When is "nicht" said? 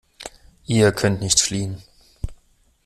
1.21-1.39